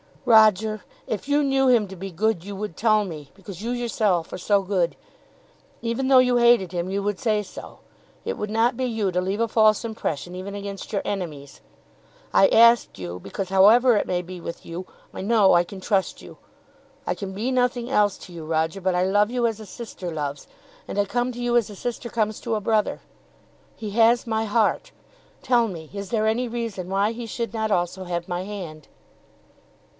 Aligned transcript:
"Roger, 0.25 0.83
if 1.07 1.27
you 1.27 1.43
knew 1.43 1.67
him 1.67 1.87
to 1.87 1.95
be 1.95 2.09
good 2.09 2.43
you 2.43 2.55
would 2.55 2.75
tell 2.77 3.05
me, 3.05 3.31
because 3.35 3.61
you 3.61 3.69
yourself 3.71 4.31
are 4.33 4.37
so 4.37 4.61
good. 4.63 4.95
Even 5.81 6.07
though 6.07 6.19
you 6.19 6.37
hated 6.37 6.71
him 6.71 6.89
you 6.89 7.03
would 7.03 7.19
say 7.19 7.43
so. 7.43 7.79
It 8.25 8.37
would 8.37 8.49
not 8.49 8.77
be 8.77 8.85
you 8.85 9.11
to 9.11 9.21
leave 9.21 9.39
a 9.39 9.47
false 9.47 9.83
impression 9.85 10.33
even 10.33 10.55
against 10.55 10.91
your 10.93 11.01
enemies. 11.05 11.61
I 12.33 12.47
ask 12.47 12.97
you 12.97 13.19
because, 13.19 13.49
however 13.49 13.95
it 13.95 14.07
may 14.07 14.21
be 14.23 14.39
with 14.41 14.65
you, 14.65 14.87
I 15.13 15.21
know 15.21 15.53
I 15.53 15.63
can 15.63 15.81
trust 15.81 16.21
you. 16.21 16.37
I 17.05 17.13
can 17.13 17.33
be 17.33 17.51
nothing 17.51 17.89
else 17.89 18.17
to 18.19 18.33
you, 18.33 18.45
Roger; 18.45 18.79
but 18.81 18.95
I 18.95 19.03
love 19.03 19.29
you 19.29 19.45
as 19.45 19.59
a 19.59 19.65
sister 19.67 20.11
loves, 20.11 20.47
and 20.87 20.97
I 20.97 21.05
come 21.05 21.31
to 21.33 21.41
you 21.41 21.57
as 21.57 21.69
a 21.69 21.75
sister 21.75 22.09
comes 22.09 22.39
to 22.41 22.55
a 22.55 22.61
brother. 22.61 23.01
He 23.75 23.91
has 23.91 24.25
my 24.25 24.45
heart. 24.45 24.91
Tell 25.43 25.67
me; 25.67 25.91
is 25.93 26.09
there 26.09 26.25
any 26.27 26.47
reason 26.47 26.89
why 26.89 27.11
he 27.11 27.25
should 27.27 27.53
not 27.53 27.69
also 27.69 28.05
have 28.05 28.27
my 28.27 28.43
hand?" 28.43 28.87